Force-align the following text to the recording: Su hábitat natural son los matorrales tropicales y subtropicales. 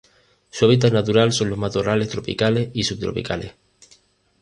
Su 0.49 0.65
hábitat 0.65 0.93
natural 0.93 1.31
son 1.31 1.51
los 1.51 1.59
matorrales 1.59 2.09
tropicales 2.09 2.71
y 2.73 2.85
subtropicales. 2.85 3.53